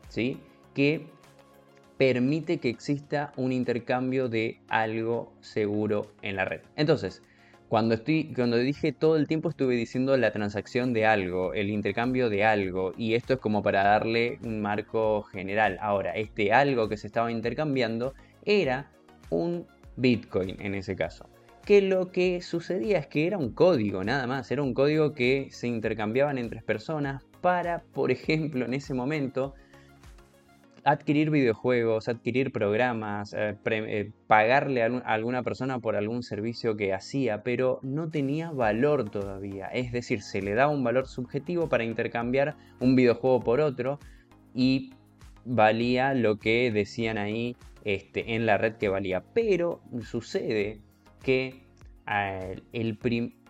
¿sí? 0.10 0.42
que 0.74 1.08
permite 1.98 2.60
que 2.60 2.70
exista 2.70 3.34
un 3.36 3.52
intercambio 3.52 4.30
de 4.30 4.60
algo 4.68 5.34
seguro 5.42 6.12
en 6.22 6.36
la 6.36 6.46
red. 6.46 6.62
Entonces, 6.76 7.22
cuando, 7.70 7.96
estoy, 7.96 8.32
cuando 8.34 8.58
dije 8.58 8.94
todo 8.94 9.18
el 9.18 9.28
tiempo 9.28 9.50
estuve 9.50 9.76
diciendo 9.76 10.16
la 10.16 10.32
transacción 10.32 10.94
de 10.94 11.06
algo, 11.06 11.54
el 11.54 11.70
intercambio 11.70 12.30
de 12.30 12.46
algo, 12.46 12.94
y 12.98 13.16
esto 13.16 13.34
es 13.34 13.40
como 13.40 13.62
para 13.62 13.84
darle 13.84 14.40
un 14.44 14.62
marco 14.62 15.24
general. 15.24 15.78
Ahora, 15.82 16.16
este 16.16 16.54
algo 16.54 16.88
que 16.88 16.96
se 16.96 17.08
estaba 17.08 17.30
intercambiando 17.30 18.14
era 18.46 18.90
un 19.30 19.68
Bitcoin 19.98 20.56
en 20.62 20.76
ese 20.76 20.96
caso. 20.96 21.28
Que 21.66 21.82
lo 21.82 22.12
que 22.12 22.42
sucedía 22.42 23.00
es 23.00 23.08
que 23.08 23.28
era 23.28 23.38
un 23.38 23.52
código, 23.52 24.02
nada 24.02 24.26
más, 24.28 24.50
era 24.52 24.64
un 24.64 24.74
código 24.74 25.14
que 25.14 25.50
se 25.52 25.68
intercambiaban 25.68 26.38
entre 26.38 26.62
personas 26.62 27.26
para, 27.42 27.84
por 27.94 28.12
ejemplo, 28.12 28.66
en 28.66 28.76
ese 28.76 28.94
momento, 28.94 29.56
adquirir 30.84 31.30
videojuegos, 31.30 32.08
adquirir 32.08 32.52
programas, 32.52 33.34
eh, 33.34 33.58
eh, 33.66 34.12
pagarle 34.28 34.84
a, 34.84 34.86
alguna 35.06 35.44
persona 35.44 35.80
por 35.80 35.96
algún 35.96 36.24
servicio 36.24 36.76
que 36.78 36.94
hacía, 36.94 37.44
pero 37.44 37.80
no 37.82 38.10
tenía 38.10 38.52
valor 38.52 39.10
todavía. 39.10 39.68
Es 39.68 39.92
decir, 39.92 40.22
se 40.22 40.42
le 40.42 40.54
daba 40.54 40.72
un 40.72 40.84
valor 40.84 41.08
subjetivo 41.08 41.70
para 41.70 41.84
intercambiar 41.84 42.56
un 42.80 42.96
videojuego 42.96 43.42
por 43.42 43.60
otro 43.60 44.00
y 44.54 44.92
valía 45.46 46.14
lo 46.14 46.38
que 46.40 46.72
decían 46.72 47.18
ahí 47.18 47.56
este, 47.86 48.36
en 48.36 48.46
la 48.46 48.58
red 48.58 48.76
que 48.76 48.90
valía. 48.90 49.24
Pero 49.34 49.82
sucede 50.02 50.82
que 51.24 51.64
eh, 52.10 52.62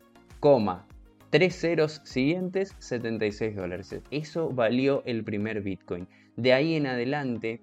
tres 1.37 1.61
ceros 1.61 2.01
siguientes, 2.03 2.75
76 2.79 3.55
dólares. 3.55 3.95
Eso 4.11 4.49
valió 4.49 5.03
el 5.05 5.23
primer 5.23 5.61
Bitcoin. 5.61 6.09
De 6.37 6.55
ahí 6.55 6.77
en 6.77 6.87
adelante, 6.87 7.61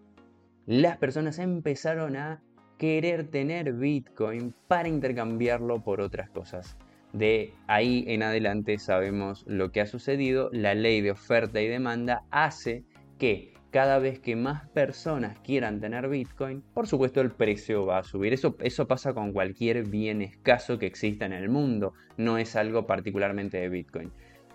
las 0.67 0.97
personas 0.97 1.39
empezaron 1.39 2.15
a 2.15 2.39
querer 2.77 3.31
tener 3.31 3.73
Bitcoin 3.73 4.53
para 4.67 4.89
intercambiarlo 4.89 5.83
por 5.83 6.01
otras 6.01 6.29
cosas. 6.29 6.77
De 7.13 7.55
ahí 7.65 8.05
en 8.09 8.21
adelante 8.21 8.77
sabemos 8.77 9.43
lo 9.47 9.71
que 9.71 9.81
ha 9.81 9.87
sucedido. 9.87 10.51
La 10.53 10.75
ley 10.75 11.01
de 11.01 11.09
oferta 11.09 11.59
y 11.59 11.67
demanda 11.67 12.25
hace 12.29 12.83
que 13.17 13.52
cada 13.73 13.97
vez 13.97 14.19
que 14.19 14.35
más 14.35 14.69
personas 14.69 15.39
quieran 15.39 15.81
tener 15.81 16.07
Bitcoin, 16.07 16.61
por 16.75 16.85
supuesto 16.85 17.21
el 17.21 17.31
precio 17.31 17.87
va 17.87 17.97
a 17.97 18.03
subir. 18.03 18.31
Eso, 18.31 18.55
eso 18.59 18.87
pasa 18.87 19.15
con 19.15 19.33
cualquier 19.33 19.89
bien 19.89 20.21
escaso 20.21 20.77
que 20.77 20.85
exista 20.85 21.25
en 21.25 21.33
el 21.33 21.49
mundo, 21.49 21.93
no 22.15 22.37
es 22.37 22.55
algo 22.55 22.85
particularmente 22.85 23.57
de 23.57 23.69
Bitcoin. 23.69 24.11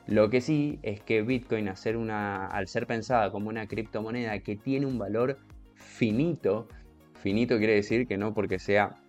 Lo 0.06 0.30
que 0.30 0.40
sí 0.40 0.78
es 0.84 1.00
que 1.00 1.22
Bitcoin, 1.22 1.68
al 1.68 1.76
ser, 2.68 2.86
pensada 2.86 3.32
como 3.32 3.48
una 3.48 3.66
criptomoneda 3.66 4.38
que 4.38 4.54
tiene 4.54 4.86
un 4.86 4.98
valor 4.98 5.38
finito, 5.74 6.68
finito 7.14 7.58
quiere 7.58 7.74
decir 7.74 8.06
que 8.06 8.16
no 8.16 8.34
porque 8.34 8.60
sea 8.60 9.02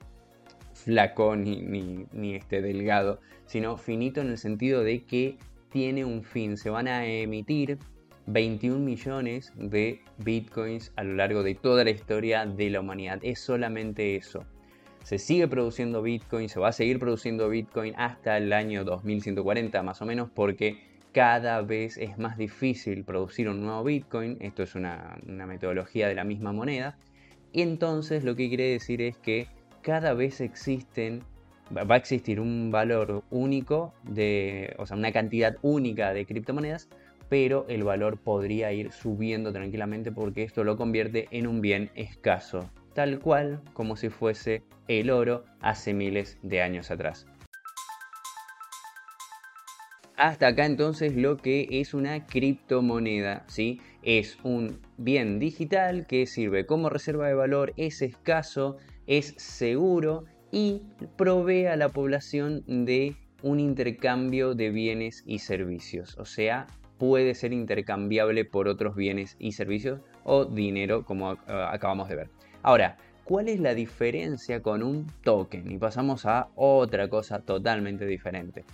flaco 0.74 1.36
ni, 1.36 1.62
ni, 1.62 2.08
ni 2.14 2.34
este 2.34 2.64
delgado, 2.64 3.20
sino 3.46 3.78
finito 3.78 4.22
en 4.22 4.30
el 4.30 4.40
sentido 4.40 4.84
de 4.84 5.04
que 5.04 5.38
tiene 5.70 6.04
un 6.04 6.24
fin. 6.24 6.58
Se 6.58 6.72
van 6.72 6.88
a 6.88 7.06
emitir 7.06 7.78
21 8.28 8.80
millones 8.80 9.54
de 9.56 10.02
bitcoins 10.18 10.92
a 10.96 11.04
lo 11.04 11.16
largo 11.16 11.44
de 11.44 11.56
toda 11.56 11.84
la 11.84 11.90
historia 11.90 12.46
de 12.46 12.70
la 12.70 12.80
humanidad. 12.80 13.20
Es 13.24 13.40
solamente 13.40 14.16
eso. 14.16 14.46
Se 15.04 15.18
sigue 15.18 15.48
produciendo 15.48 16.02
bitcoin, 16.02 16.50
se 16.50 16.60
va 16.60 16.70
a 16.70 16.74
seguir 16.74 17.00
produciendo 17.00 17.50
bitcoin 17.50 17.94
hasta 17.98 18.38
el 18.38 18.54
año 18.54 18.84
2140 18.84 19.82
más 19.82 20.02
o 20.02 20.06
menos 20.06 20.30
porque 20.30 20.90
cada 21.12 21.62
vez 21.62 21.98
es 21.98 22.18
más 22.18 22.38
difícil 22.38 23.04
producir 23.04 23.50
un 23.50 23.62
nuevo 23.62 23.84
bitcoin. 23.84 24.38
Esto 24.42 24.64
es 24.64 24.76
una, 24.76 25.18
metodología 25.26 26.08
de 26.08 26.16
la 26.16 26.24
misma 26.24 26.52
moneda. 26.52 26.98
Y 27.52 27.62
entonces 27.62 28.24
lo 28.24 28.36
que 28.36 28.48
quiere 28.48 28.66
decir 28.66 29.02
es 29.02 29.18
que 29.18 29.48
cada 29.82 30.14
vez 30.14 30.42
existen 30.42 31.24
va 31.76 31.96
a 31.96 31.98
existir 31.98 32.40
un 32.40 32.72
valor 32.72 33.24
único 33.30 33.94
de, 34.04 34.76
o 34.80 34.88
sea, 34.88 34.98
una 34.98 35.12
cantidad 35.12 35.56
única 35.62 36.14
de 36.14 36.26
criptomonedas 36.26 36.90
pero 37.30 37.66
el 37.70 37.84
valor 37.84 38.18
podría 38.18 38.74
ir 38.74 38.92
subiendo 38.92 39.54
tranquilamente 39.54 40.12
porque 40.12 40.44
esto 40.44 40.64
lo 40.64 40.76
convierte 40.76 41.28
en 41.32 41.48
un 41.48 41.62
bien 41.62 41.92
escaso, 41.96 42.70
tal 42.94 43.20
cual 43.20 43.62
como 43.74 43.96
si 43.96 44.10
fuese 44.10 44.64
el 44.88 45.12
oro 45.12 45.46
hace 45.62 45.94
miles 45.94 46.38
de 46.42 46.62
años 46.62 46.92
atrás. 46.92 47.28
Hasta 50.18 50.48
acá 50.48 50.66
entonces 50.66 51.16
lo 51.16 51.38
que 51.38 51.66
es 51.72 51.94
una 51.94 52.26
criptomoneda, 52.26 53.46
¿sí? 53.48 53.80
Es 54.04 54.38
un 54.44 54.82
bien 54.98 55.40
digital 55.40 56.08
que 56.08 56.26
sirve 56.26 56.66
como 56.66 56.90
reserva 56.90 57.28
de 57.28 57.36
valor, 57.36 57.74
es 57.78 58.02
escaso, 58.02 58.76
es 59.08 59.34
seguro 59.38 60.26
y 60.52 60.82
provee 61.16 61.68
a 61.68 61.78
la 61.78 61.88
población 61.88 62.66
de 62.68 63.16
un 63.44 63.62
intercambio 63.62 64.56
de 64.56 64.72
bienes 64.72 65.24
y 65.26 65.40
servicios. 65.40 66.18
O 66.18 66.26
sea, 66.26 66.68
puede 67.00 67.34
ser 67.34 67.54
intercambiable 67.54 68.46
por 68.46 68.68
otros 68.68 68.96
bienes 68.96 69.36
y 69.40 69.54
servicios 69.54 70.02
o 70.24 70.46
dinero 70.46 71.06
como 71.06 71.34
eh, 71.34 71.38
acabamos 71.48 72.10
de 72.10 72.16
ver. 72.18 72.30
Ahora, 72.62 72.98
¿cuál 73.24 73.48
es 73.48 73.60
la 73.60 73.74
diferencia 73.74 74.62
con 74.62 74.84
un 74.84 75.08
token? 75.24 75.72
Y 75.72 75.78
pasamos 75.78 76.28
a 76.28 76.50
otra 76.56 77.08
cosa 77.08 77.40
totalmente 77.40 78.06
diferente. 78.06 78.66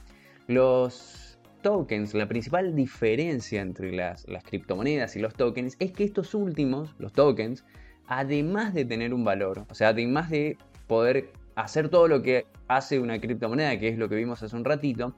Los 0.48 1.40
tokens, 1.62 2.14
la 2.14 2.28
principal 2.28 2.76
diferencia 2.76 3.62
entre 3.62 3.92
las, 3.92 4.28
las 4.28 4.44
criptomonedas 4.44 5.16
y 5.16 5.20
los 5.20 5.36
tokens 5.36 5.78
es 5.80 5.92
que 5.92 6.04
estos 6.04 6.34
últimos, 6.34 6.96
los 6.98 7.14
tokens, 7.14 7.64
además 8.08 8.74
de 8.74 8.86
tener 8.86 9.14
un 9.14 9.24
valor, 9.24 9.66
o 9.70 9.76
sea, 9.76 9.90
además 9.90 10.30
de 10.30 10.58
poder 10.88 11.32
hacer 11.56 11.90
todo 11.90 12.08
lo 12.08 12.22
que 12.22 12.46
hace 12.68 13.00
una 13.00 13.20
criptomoneda, 13.20 13.80
que 13.80 13.88
es 13.88 13.98
lo 13.98 14.10
que 14.10 14.16
vimos 14.16 14.44
hace 14.44 14.56
un 14.56 14.66
ratito, 14.66 15.16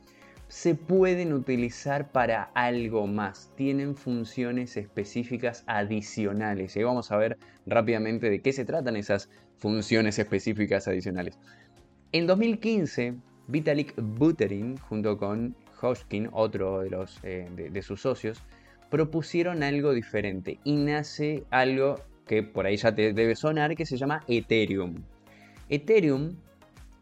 se 0.47 0.75
pueden 0.75 1.33
utilizar 1.33 2.11
para 2.11 2.43
algo 2.53 3.05
más, 3.07 3.51
tienen 3.55 3.95
funciones 3.95 4.77
específicas 4.77 5.63
adicionales. 5.67 6.75
Y 6.77 6.83
vamos 6.83 7.11
a 7.11 7.17
ver 7.17 7.37
rápidamente 7.65 8.29
de 8.29 8.41
qué 8.41 8.53
se 8.53 8.65
tratan 8.65 8.95
esas 8.95 9.29
funciones 9.57 10.19
específicas 10.19 10.87
adicionales. 10.87 11.37
En 12.13 12.27
2015, 12.27 13.15
Vitalik 13.47 13.93
Buterin, 13.97 14.77
junto 14.77 15.17
con 15.17 15.55
Hodgkin, 15.81 16.29
otro 16.31 16.81
de, 16.81 16.89
los, 16.89 17.19
eh, 17.23 17.49
de, 17.53 17.81
sus 17.81 18.01
socios, 18.01 18.41
propusieron 18.89 19.63
algo 19.63 19.93
diferente 19.93 20.59
y 20.63 20.75
nace 20.77 21.43
algo 21.49 21.95
que 22.25 22.43
por 22.43 22.65
ahí 22.65 22.77
ya 22.77 22.95
te 22.95 23.13
debe 23.13 23.35
sonar, 23.35 23.75
que 23.75 23.85
se 23.85 23.97
llama 23.97 24.23
Ethereum. 24.27 24.95
Ethereum 25.69 26.37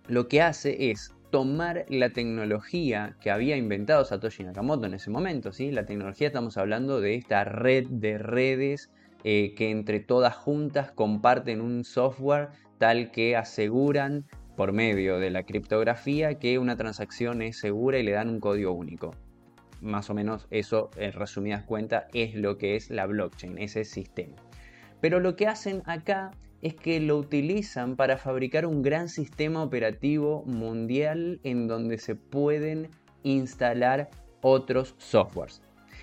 lo 0.08 0.28
que 0.28 0.42
hace 0.42 0.92
es 0.92 1.15
tomar 1.36 1.84
la 1.90 2.12
tecnología 2.12 3.18
que 3.20 3.30
había 3.30 3.58
inventado 3.58 4.06
Satoshi 4.06 4.46
Nakamoto 4.46 4.86
en 4.86 4.94
ese 4.94 5.10
momento, 5.10 5.52
¿sí? 5.52 5.70
La 5.70 5.86
tecnología 5.86 6.28
estamos 6.28 6.56
hablando 6.56 7.02
de 7.02 7.16
esta 7.16 7.44
red 7.44 7.88
de 7.90 8.18
redes 8.18 8.90
eh, 9.26 9.54
que 9.54 9.70
entre 9.70 10.00
todas 10.00 10.34
juntas 10.34 10.94
comparten 10.94 11.60
un 11.60 11.84
software 11.84 12.52
tal 12.78 13.12
que 13.12 13.36
aseguran 13.36 14.24
por 14.56 14.72
medio 14.72 15.20
de 15.20 15.30
la 15.30 15.44
criptografía 15.44 16.40
que 16.40 16.58
una 16.58 16.78
transacción 16.78 17.42
es 17.42 17.60
segura 17.60 18.00
y 18.00 18.04
le 18.04 18.14
dan 18.14 18.30
un 18.30 18.40
código 18.40 18.72
único. 18.72 19.12
Más 19.82 20.10
o 20.10 20.14
menos 20.14 20.48
eso, 20.52 20.90
en 20.96 21.12
resumidas 21.12 21.64
cuentas, 21.64 22.06
es 22.14 22.34
lo 22.34 22.58
que 22.58 22.78
es 22.78 22.90
la 22.90 23.08
blockchain, 23.08 23.58
ese 23.58 23.84
sistema. 23.84 24.38
Pero 25.02 25.20
lo 25.20 25.36
que 25.36 25.48
hacen 25.48 25.84
acá 25.86 26.32
es 26.62 26.74
que 26.74 27.00
lo 27.00 27.18
utilizan 27.18 27.96
para 27.96 28.18
fabricar 28.18 28.66
un 28.66 28.82
gran 28.82 29.10
sistema 29.10 29.64
operativo 29.64 30.44
mundial 30.46 31.40
en 31.44 31.68
donde 31.68 31.98
se 31.98 32.16
pueden 32.16 32.90
instalar 33.24 34.10
otros 34.42 34.96
softwares. 34.98 35.62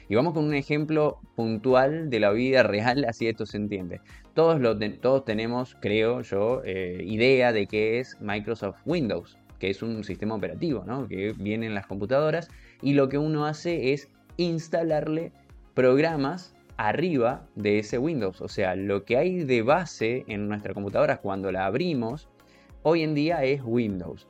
Y 0.09 0.15
vamos 0.15 0.35
con 0.35 0.45
un 0.45 0.55
ejemplo 0.55 1.21
puntual 1.37 2.11
de 2.11 2.21
la 2.21 2.33
vida 2.33 2.63
real, 2.65 3.05
así 3.09 3.29
esto 3.29 3.47
se 3.47 3.57
entiende. 3.57 4.01
Todos, 4.35 4.61
todos 5.01 5.25
tenemos, 5.25 5.77
creo 5.81 6.23
yo, 6.23 6.63
eh, 6.65 7.03
idea 7.07 7.53
de 7.53 7.67
qué 7.67 7.99
es 7.99 8.21
Microsoft 8.21 8.77
Windows, 8.85 9.39
que 9.59 9.71
es 9.71 9.83
un 9.83 10.05
sistema 10.05 10.35
operativo, 10.35 10.85
¿no? 10.87 11.07
que 11.07 11.33
viene 11.33 11.67
en 11.67 11.75
las 11.75 11.87
computadoras 11.87 12.49
y 12.83 12.95
lo 12.95 13.09
que 13.09 13.19
uno 13.19 13.47
hace 13.47 13.93
es 13.93 14.09
instalarle 14.37 15.33
programas 15.75 16.55
arriba 16.89 17.47
de 17.55 17.79
ese 17.79 17.99
Windows. 17.99 18.41
O 18.41 18.49
sea, 18.49 18.75
lo 18.75 19.05
que 19.05 19.17
hay 19.17 19.45
de 19.45 19.63
base 19.63 20.25
en 20.27 20.49
nuestra 20.49 20.75
computadora 20.75 21.19
cuando 21.19 21.53
la 21.53 21.67
abrimos, 21.67 22.29
hoy 22.83 23.03
en 23.03 23.15
día 23.15 23.45
es 23.45 23.63
Windows. 23.65 24.27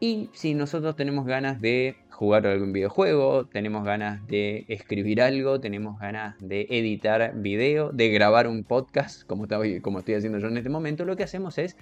Y 0.00 0.30
si 0.32 0.54
nosotros 0.54 0.96
tenemos 0.96 1.26
ganas 1.26 1.60
de 1.60 1.94
jugar 2.10 2.46
algún 2.46 2.72
videojuego, 2.72 3.46
tenemos 3.46 3.84
ganas 3.84 4.26
de 4.26 4.64
escribir 4.66 5.22
algo, 5.22 5.60
tenemos 5.60 5.98
ganas 6.00 6.36
de 6.40 6.66
editar 6.70 7.34
video, 7.36 7.92
de 7.92 8.08
grabar 8.08 8.48
un 8.48 8.64
podcast, 8.64 9.24
como, 9.24 9.46
como 9.80 9.98
estoy 10.00 10.14
haciendo 10.14 10.38
yo 10.38 10.48
en 10.48 10.56
este 10.56 10.70
momento, 10.70 11.04
lo 11.04 11.14
que 11.14 11.22
hacemos 11.22 11.56
es 11.58 11.76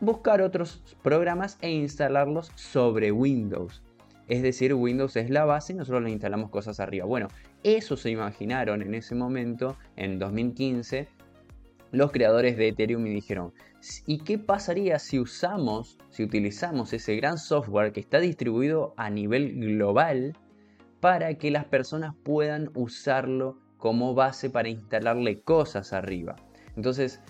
buscar 0.00 0.42
otros 0.42 0.82
programas 1.02 1.56
e 1.62 1.70
instalarlos 1.70 2.52
sobre 2.56 3.10
Windows. 3.10 3.82
Es 4.28 4.42
decir, 4.42 4.74
Windows 4.74 5.16
es 5.16 5.30
la 5.30 5.44
base 5.44 5.74
nosotros 5.74 6.02
le 6.02 6.10
instalamos 6.10 6.50
cosas 6.50 6.80
arriba. 6.80 7.06
Bueno, 7.06 7.28
eso 7.64 7.96
se 7.96 8.10
imaginaron 8.10 8.82
en 8.82 8.94
ese 8.94 9.14
momento, 9.14 9.76
en 9.96 10.18
2015, 10.18 11.08
los 11.92 12.10
creadores 12.10 12.56
de 12.56 12.68
Ethereum 12.68 13.06
y 13.06 13.10
dijeron, 13.10 13.52
¿y 14.06 14.18
qué 14.18 14.38
pasaría 14.38 14.98
si 14.98 15.20
usamos, 15.20 15.98
si 16.10 16.24
utilizamos 16.24 16.92
ese 16.92 17.16
gran 17.16 17.38
software 17.38 17.92
que 17.92 18.00
está 18.00 18.18
distribuido 18.18 18.94
a 18.96 19.10
nivel 19.10 19.54
global 19.54 20.36
para 21.00 21.34
que 21.34 21.50
las 21.50 21.66
personas 21.66 22.14
puedan 22.22 22.70
usarlo 22.74 23.58
como 23.76 24.14
base 24.14 24.48
para 24.48 24.70
instalarle 24.70 25.40
cosas 25.40 25.92
arriba? 25.92 26.36
Entonces, 26.76 27.20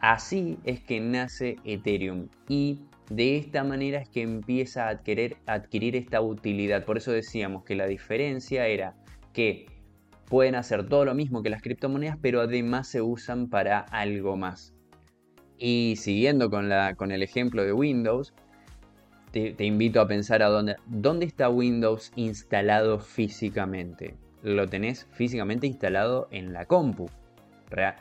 así 0.00 0.58
es 0.64 0.80
que 0.80 1.00
nace 1.00 1.56
Ethereum 1.64 2.28
y 2.48 2.80
de 3.08 3.38
esta 3.38 3.64
manera 3.64 4.00
es 4.00 4.08
que 4.08 4.22
empieza 4.22 4.86
a 4.86 4.90
adquirir, 4.90 5.36
adquirir 5.46 5.96
esta 5.96 6.20
utilidad. 6.20 6.84
Por 6.84 6.98
eso 6.98 7.12
decíamos 7.12 7.64
que 7.64 7.76
la 7.76 7.86
diferencia 7.86 8.66
era 8.66 8.94
que 9.32 9.66
pueden 10.32 10.54
hacer 10.54 10.88
todo 10.88 11.04
lo 11.04 11.14
mismo 11.14 11.42
que 11.42 11.50
las 11.50 11.60
criptomonedas, 11.60 12.16
pero 12.18 12.40
además 12.40 12.88
se 12.88 13.02
usan 13.02 13.50
para 13.50 13.80
algo 13.80 14.34
más. 14.38 14.72
Y 15.58 15.96
siguiendo 15.98 16.48
con, 16.48 16.72
el 16.72 17.22
ejemplo 17.22 17.62
de 17.62 17.74
Windows, 17.74 18.32
te, 19.30 19.54
invito 19.62 20.00
a 20.00 20.08
pensar 20.08 20.42
a 20.42 20.46
dónde, 20.46 20.76
dónde 20.86 21.26
está 21.26 21.50
Windows 21.50 22.12
instalado 22.16 22.98
físicamente. 22.98 24.14
Lo 24.42 24.66
tenés 24.66 25.06
físicamente 25.12 25.66
instalado 25.66 26.28
en 26.30 26.54
la 26.54 26.64
compu, 26.64 27.10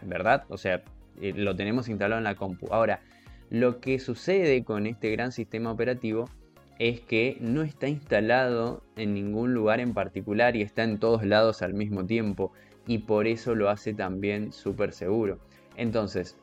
¿verdad? 0.02 0.46
O 0.48 0.58
sea, 0.58 0.84
eh, 1.20 1.34
lo 1.36 1.58
tenemos 1.58 1.89
instalado 1.89 2.20
en 2.20 2.24
la 2.24 2.36
compu. 2.36 2.67
Ahora, 2.72 3.02
lo 3.50 3.82
que 3.82 4.00
sucede 4.00 4.63
con 4.63 4.88
este 4.88 5.12
gran 5.12 5.34
sistema 5.34 5.70
operativo 5.70 6.30
es 6.79 7.01
que 7.01 7.38
no 7.39 7.62
está 7.62 7.88
instalado 7.88 8.84
en 8.95 9.13
ningún 9.13 9.53
lugar 9.53 9.79
en 9.79 9.93
particular 9.93 10.55
y 10.55 10.62
está 10.62 10.84
en 10.84 10.99
todos 10.99 11.25
lados 11.25 11.62
al 11.62 11.73
mismo 11.73 12.05
tiempo 12.05 12.51
y 12.88 12.99
por 12.99 13.27
eso 13.27 13.55
lo 13.55 13.69
hace 13.69 13.93
también 13.93 14.51
súper 14.51 14.93
seguro. 14.93 15.39
Entonces, 15.77 16.38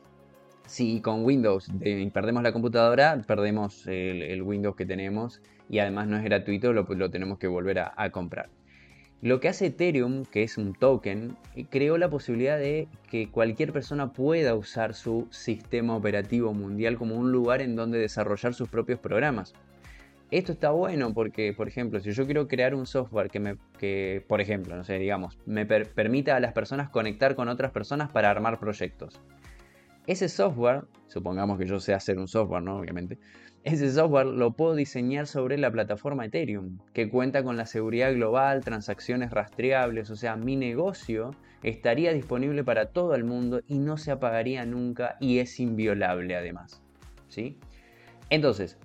si 0.65 1.01
con 1.01 1.25
Windows 1.25 1.71
perdemos 2.13 2.43
la 2.43 2.51
computadora, 2.51 3.21
perdemos 3.27 3.85
el, 3.87 4.41
Windows 4.41 4.75
que 4.75 4.85
tenemos 4.85 5.41
y 5.69 5.79
además 5.79 6.07
no 6.07 6.17
es 6.17 6.23
gratuito, 6.23 6.73
lo, 6.73 6.85
tenemos 7.09 7.37
que 7.39 7.47
volver 7.47 7.79
a 7.79 8.09
comprar. 8.11 8.49
Lo 9.21 9.41
que 9.41 9.49
hace 9.49 9.65
Ethereum, 9.65 10.23
que 10.23 10.43
es 10.43 10.57
un 10.57 10.73
token, 10.73 11.35
creó 11.69 11.97
la 11.97 12.09
posibilidad 12.09 12.57
de 12.57 12.87
que 13.11 13.29
cualquier 13.29 13.73
persona 13.73 14.13
pueda 14.13 14.55
usar 14.55 14.93
su 14.93 15.27
sistema 15.29 15.97
operativo 15.97 16.53
mundial 16.53 16.97
como 16.97 17.15
un 17.15 17.29
lugar 17.29 17.61
en 17.61 17.75
donde 17.75 17.99
desarrollar 17.99 18.53
sus 18.53 18.69
propios 18.69 18.97
programas. 18.99 19.53
Esto 20.31 20.51
está 20.51 20.69
bueno 20.69 21.13
porque, 21.13 21.53
por 21.53 21.67
ejemplo, 21.67 21.99
si 21.99 22.11
yo 22.11 22.25
quiero 22.25 22.47
crear 22.47 22.75
un 22.75 22.85
software 22.85 23.31
que, 23.31 23.39
me, 23.39 23.57
que 23.79 24.23
por 24.27 24.41
ejemplo, 24.41 24.75
no 24.75 24.83
sé, 24.83 24.99
digamos, 24.99 25.39
me 25.47 25.65
permita 25.65 26.35
a 26.35 26.39
las 26.39 26.53
personas 26.53 26.89
conectar 26.89 27.35
con 27.35 27.49
otras 27.49 27.71
personas 27.71 28.11
para 28.11 28.29
armar 28.29 28.59
proyectos. 28.59 29.19
Ese 30.05 30.29
software, 30.29 30.83
supongamos 31.07 31.57
que 31.57 31.65
yo 31.65 31.79
sé 31.79 31.93
hacer 31.93 32.19
un 32.19 32.27
software, 32.27 32.61
¿no? 32.61 32.77
Obviamente. 32.77 33.17
Ese 33.63 33.91
software 33.91 34.27
lo 34.27 34.51
puedo 34.51 34.75
diseñar 34.75 35.27
sobre 35.27 35.57
la 35.57 35.71
plataforma 35.71 36.25
Ethereum, 36.25 36.77
que 36.93 37.09
cuenta 37.09 37.43
con 37.43 37.57
la 37.57 37.65
seguridad 37.65 38.13
global, 38.13 38.63
transacciones 38.63 39.31
rastreables, 39.31 40.09
o 40.09 40.15
sea, 40.15 40.35
mi 40.35 40.55
negocio 40.55 41.31
estaría 41.63 42.13
disponible 42.13 42.63
para 42.63 42.87
todo 42.87 43.15
el 43.15 43.23
mundo 43.23 43.61
y 43.67 43.79
no 43.79 43.97
se 43.97 44.11
apagaría 44.11 44.65
nunca 44.65 45.17
y 45.19 45.39
es 45.39 45.59
inviolable 45.59 46.35
además. 46.35 46.81
¿sí? 47.27 47.57
Entonces, 48.29 48.77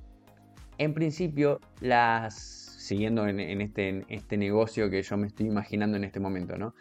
en 0.78 0.94
principio, 0.94 1.60
las, 1.80 2.34
siguiendo 2.34 3.26
en, 3.26 3.40
este, 3.60 4.04
este, 4.08 4.36
negocio 4.36 4.90
que 4.90 5.02
yo 5.02 5.16
me 5.16 5.26
estoy 5.26 5.46
imaginando 5.46 5.96
en 5.96 6.04
este 6.04 6.20
momento, 6.20 6.56
¿no? 6.56 6.74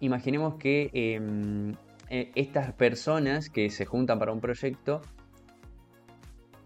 Imaginemos 0.00 0.56
que 0.56 0.90
em, 0.92 1.74
e, 2.08 2.30
estas 2.34 2.72
personas 2.72 3.50
que 3.50 3.70
se 3.70 3.84
juntan 3.84 4.18
para 4.18 4.32
un 4.32 4.40
proyecto 4.40 5.02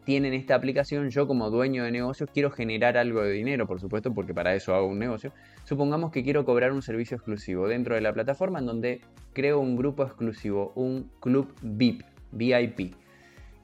tienen 0.05 0.35
esta 0.35 0.55
aplicación, 0.55 1.11
yo 1.11 1.27
como 1.27 1.51
dueño 1.51 1.85
de 1.85 1.91
negocio 1.91 2.27
quiero 2.27 2.51
generar 2.51 2.97
algo 2.97 3.23
de 3.23 3.33
dinero, 3.33 3.67
por 3.67 3.81
supuesto, 3.81 4.13
porque 4.13 4.35
para 4.35 4.55
eso 4.55 4.75
hago 4.75 4.87
un 4.87 4.99
negocio. 4.99 5.33
Supongamos 5.65 6.13
que 6.13 6.23
quiero 6.23 6.45
cobrar 6.45 6.73
un 6.73 6.83
servicio 6.83 7.17
exclusivo 7.17 7.69
dentro 7.69 7.95
de 7.95 8.03
la 8.03 8.13
plataforma 8.13 8.59
en 8.59 8.67
donde 8.67 9.01
creo 9.33 9.61
un 9.61 9.77
grupo 9.77 10.05
exclusivo, 10.05 10.73
un 10.75 11.11
club 11.21 11.55
VIP, 11.63 12.03
VIP. 12.33 12.95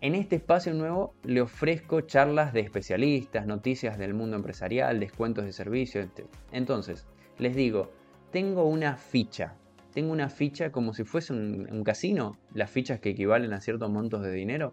En 0.03 0.15
este 0.15 0.37
espacio 0.37 0.73
nuevo 0.73 1.15
le 1.25 1.43
ofrezco 1.43 2.01
charlas 2.01 2.55
de 2.55 2.61
especialistas, 2.61 3.47
noticias 3.47 3.99
del 3.99 4.15
mundo 4.15 4.35
empresarial, 4.37 4.99
descuentos 4.99 5.45
de 5.45 5.53
servicios. 5.53 6.09
Entonces, 6.53 7.07
les 7.39 7.55
digo, 7.55 7.91
tengo 8.31 8.65
una 8.65 8.97
ficha. 8.97 9.57
Tengo 9.93 10.13
una 10.13 10.31
ficha 10.31 10.73
como 10.73 10.95
si 10.95 11.05
fuese 11.05 11.35
un, 11.35 11.69
un 11.71 11.85
casino, 11.85 12.39
las 12.55 12.71
fichas 12.71 13.01
que 13.01 13.11
equivalen 13.11 13.53
a 13.53 13.61
ciertos 13.61 13.91
montos 13.91 14.23
de 14.23 14.33
dinero. 14.33 14.73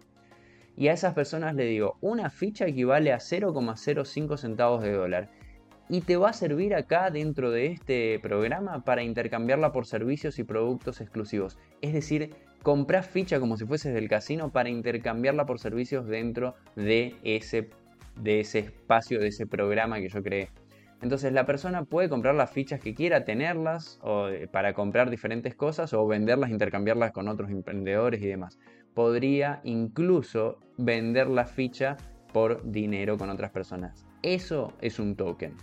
Y 0.78 0.88
a 0.88 0.94
esas 0.94 1.12
personas 1.12 1.54
le 1.54 1.64
digo, 1.64 1.98
una 2.00 2.30
ficha 2.30 2.66
equivale 2.66 3.12
a 3.12 3.18
0,05 3.18 4.38
centavos 4.38 4.82
de 4.82 4.92
dólar. 4.92 5.28
Y 5.90 6.00
te 6.02 6.16
va 6.16 6.30
a 6.30 6.34
servir 6.34 6.74
acá 6.74 7.10
dentro 7.10 7.50
de 7.50 7.66
este 7.66 8.18
programa 8.20 8.82
para 8.82 9.02
intercambiarla 9.02 9.72
por 9.72 9.84
servicios 9.84 10.38
y 10.38 10.44
productos 10.44 11.02
exclusivos. 11.02 11.58
Es 11.82 11.92
decir, 11.92 12.34
compras 12.62 13.06
ficha 13.06 13.40
como 13.40 13.56
si 13.56 13.64
fueses 13.64 13.94
del 13.94 14.08
casino 14.08 14.50
para 14.50 14.68
intercambiarla 14.68 15.46
por 15.46 15.58
servicios 15.58 16.06
dentro 16.06 16.54
de 16.76 17.16
ese, 17.22 17.70
de 18.20 18.40
ese 18.40 18.60
espacio, 18.60 19.20
de 19.20 19.28
ese 19.28 19.46
programa 19.46 20.00
que 20.00 20.08
yo 20.08 20.22
creé. 20.22 20.50
Entonces 21.00 21.32
la 21.32 21.46
persona 21.46 21.84
puede 21.84 22.08
comprar 22.08 22.34
las 22.34 22.50
fichas 22.50 22.80
que 22.80 22.94
quiera, 22.94 23.24
tenerlas 23.24 24.00
o, 24.02 24.28
eh, 24.28 24.48
para 24.48 24.74
comprar 24.74 25.10
diferentes 25.10 25.54
cosas 25.54 25.92
o 25.92 26.06
venderlas, 26.06 26.50
intercambiarlas 26.50 27.12
con 27.12 27.28
otros 27.28 27.50
emprendedores 27.50 28.20
y 28.20 28.26
demás. 28.26 28.58
Podría 28.94 29.60
incluso 29.62 30.58
vender 30.76 31.28
la 31.28 31.46
ficha 31.46 31.96
por 32.32 32.68
dinero 32.70 33.16
con 33.16 33.30
otras 33.30 33.52
personas. 33.52 34.06
Eso 34.22 34.72
es 34.80 34.98
un 34.98 35.14
token. 35.14 35.54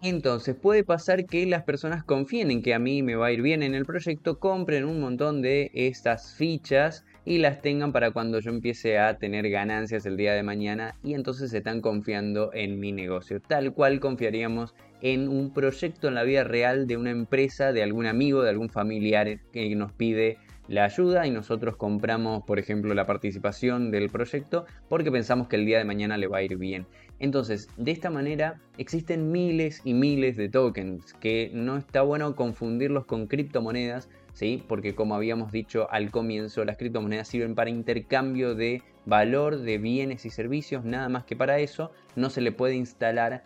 Entonces 0.00 0.54
puede 0.54 0.84
pasar 0.84 1.26
que 1.26 1.44
las 1.46 1.64
personas 1.64 2.04
confíen 2.04 2.52
en 2.52 2.62
que 2.62 2.72
a 2.72 2.78
mí 2.78 3.02
me 3.02 3.16
va 3.16 3.26
a 3.26 3.32
ir 3.32 3.42
bien 3.42 3.64
en 3.64 3.74
el 3.74 3.84
proyecto, 3.84 4.38
compren 4.38 4.84
un 4.84 5.00
montón 5.00 5.42
de 5.42 5.72
estas 5.74 6.34
fichas 6.34 7.04
y 7.24 7.38
las 7.38 7.60
tengan 7.60 7.90
para 7.92 8.12
cuando 8.12 8.38
yo 8.38 8.50
empiece 8.50 8.98
a 9.00 9.18
tener 9.18 9.50
ganancias 9.50 10.06
el 10.06 10.16
día 10.16 10.34
de 10.34 10.44
mañana 10.44 10.94
y 11.02 11.14
entonces 11.14 11.52
están 11.52 11.80
confiando 11.80 12.52
en 12.54 12.78
mi 12.78 12.92
negocio, 12.92 13.40
tal 13.40 13.74
cual 13.74 13.98
confiaríamos 13.98 14.72
en 15.02 15.28
un 15.28 15.52
proyecto 15.52 16.06
en 16.06 16.14
la 16.14 16.22
vida 16.22 16.44
real 16.44 16.86
de 16.86 16.96
una 16.96 17.10
empresa, 17.10 17.72
de 17.72 17.82
algún 17.82 18.06
amigo, 18.06 18.42
de 18.42 18.50
algún 18.50 18.70
familiar 18.70 19.40
que 19.52 19.74
nos 19.74 19.92
pide 19.92 20.38
la 20.68 20.84
ayuda 20.84 21.26
y 21.26 21.30
nosotros 21.30 21.76
compramos, 21.76 22.44
por 22.44 22.58
ejemplo, 22.58 22.94
la 22.94 23.06
participación 23.06 23.90
del 23.90 24.10
proyecto 24.10 24.66
porque 24.88 25.10
pensamos 25.10 25.48
que 25.48 25.56
el 25.56 25.66
día 25.66 25.78
de 25.78 25.84
mañana 25.84 26.18
le 26.18 26.28
va 26.28 26.38
a 26.38 26.42
ir 26.42 26.56
bien. 26.56 26.86
Entonces, 27.20 27.68
de 27.76 27.90
esta 27.90 28.10
manera 28.10 28.60
existen 28.76 29.32
miles 29.32 29.80
y 29.84 29.94
miles 29.94 30.36
de 30.36 30.48
tokens 30.48 31.14
que 31.14 31.50
no 31.52 31.76
está 31.76 32.02
bueno 32.02 32.36
confundirlos 32.36 33.06
con 33.06 33.26
criptomonedas, 33.26 34.08
¿sí? 34.34 34.62
Porque 34.68 34.94
como 34.94 35.16
habíamos 35.16 35.50
dicho 35.50 35.90
al 35.90 36.10
comienzo, 36.10 36.64
las 36.64 36.76
criptomonedas 36.76 37.28
sirven 37.28 37.54
para 37.54 37.70
intercambio 37.70 38.54
de 38.54 38.82
valor 39.04 39.58
de 39.58 39.78
bienes 39.78 40.26
y 40.26 40.30
servicios, 40.30 40.84
nada 40.84 41.08
más 41.08 41.24
que 41.24 41.34
para 41.34 41.58
eso, 41.58 41.90
no 42.14 42.30
se 42.30 42.40
le 42.40 42.52
puede 42.52 42.74
instalar 42.74 43.44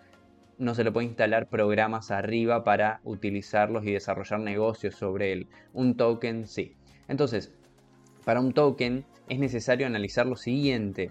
no 0.59 0.75
se 0.75 0.85
le 0.85 0.93
puede 0.93 1.07
instalar 1.09 1.49
programas 1.49 2.11
arriba 2.11 2.63
para 2.63 3.01
utilizarlos 3.03 3.85
y 3.85 3.93
desarrollar 3.93 4.39
negocios 4.41 4.95
sobre 4.95 5.33
él. 5.33 5.49
Un 5.73 5.97
token 5.97 6.47
sí. 6.47 6.77
Entonces, 7.09 7.53
para 8.25 8.41
un 8.41 8.53
token 8.53 9.05
es 9.29 9.39
necesario 9.41 9.87
analizar 9.87 10.27
lo 10.27 10.37
siguiente. 10.37 11.11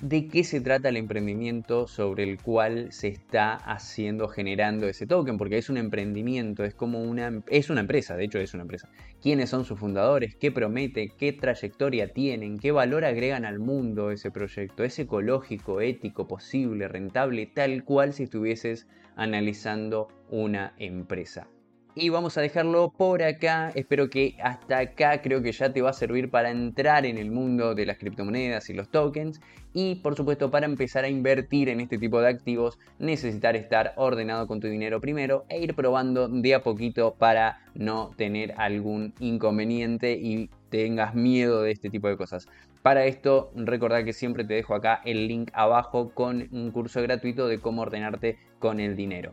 ¿De 0.00 0.28
qué 0.28 0.44
se 0.44 0.60
trata 0.60 0.90
el 0.90 0.96
emprendimiento 0.96 1.88
sobre 1.88 2.22
el 2.22 2.40
cual 2.40 2.92
se 2.92 3.08
está 3.08 3.54
haciendo, 3.54 4.28
generando 4.28 4.86
ese 4.86 5.08
token? 5.08 5.38
Porque 5.38 5.58
es 5.58 5.70
un 5.70 5.76
emprendimiento, 5.76 6.62
es 6.62 6.72
como 6.72 7.02
una, 7.02 7.42
es 7.48 7.68
una 7.68 7.80
empresa, 7.80 8.16
de 8.16 8.26
hecho 8.26 8.38
es 8.38 8.54
una 8.54 8.62
empresa. 8.62 8.88
¿Quiénes 9.20 9.50
son 9.50 9.64
sus 9.64 9.80
fundadores? 9.80 10.36
¿Qué 10.36 10.52
promete? 10.52 11.08
¿Qué 11.18 11.32
trayectoria 11.32 12.12
tienen? 12.12 12.60
¿Qué 12.60 12.70
valor 12.70 13.04
agregan 13.04 13.44
al 13.44 13.58
mundo 13.58 14.12
ese 14.12 14.30
proyecto? 14.30 14.84
¿Es 14.84 15.00
ecológico, 15.00 15.80
ético, 15.80 16.28
posible, 16.28 16.86
rentable, 16.86 17.46
tal 17.46 17.82
cual 17.82 18.12
si 18.12 18.22
estuvieses 18.22 18.86
analizando 19.16 20.06
una 20.30 20.74
empresa? 20.78 21.48
Y 22.00 22.10
vamos 22.10 22.38
a 22.38 22.42
dejarlo 22.42 22.92
por 22.96 23.24
acá. 23.24 23.72
Espero 23.74 24.08
que 24.08 24.36
hasta 24.40 24.78
acá 24.78 25.20
creo 25.20 25.42
que 25.42 25.50
ya 25.50 25.72
te 25.72 25.82
va 25.82 25.90
a 25.90 25.92
servir 25.92 26.30
para 26.30 26.48
entrar 26.48 27.04
en 27.04 27.18
el 27.18 27.32
mundo 27.32 27.74
de 27.74 27.86
las 27.86 27.98
criptomonedas 27.98 28.70
y 28.70 28.74
los 28.74 28.88
tokens. 28.88 29.40
Y 29.74 29.96
por 29.96 30.14
supuesto 30.14 30.48
para 30.48 30.66
empezar 30.66 31.04
a 31.04 31.08
invertir 31.08 31.68
en 31.68 31.80
este 31.80 31.98
tipo 31.98 32.20
de 32.20 32.28
activos 32.28 32.78
necesitar 33.00 33.56
estar 33.56 33.94
ordenado 33.96 34.46
con 34.46 34.60
tu 34.60 34.68
dinero 34.68 35.00
primero 35.00 35.44
e 35.48 35.58
ir 35.58 35.74
probando 35.74 36.28
de 36.28 36.54
a 36.54 36.62
poquito 36.62 37.16
para 37.18 37.66
no 37.74 38.12
tener 38.16 38.54
algún 38.58 39.12
inconveniente 39.18 40.12
y 40.12 40.50
tengas 40.70 41.16
miedo 41.16 41.62
de 41.62 41.72
este 41.72 41.90
tipo 41.90 42.06
de 42.06 42.16
cosas. 42.16 42.46
Para 42.80 43.06
esto, 43.06 43.50
recordad 43.56 44.04
que 44.04 44.12
siempre 44.12 44.44
te 44.44 44.54
dejo 44.54 44.76
acá 44.76 45.00
el 45.04 45.26
link 45.26 45.50
abajo 45.52 46.10
con 46.14 46.46
un 46.52 46.70
curso 46.70 47.02
gratuito 47.02 47.48
de 47.48 47.58
cómo 47.58 47.82
ordenarte 47.82 48.38
con 48.60 48.78
el 48.78 48.94
dinero. 48.94 49.32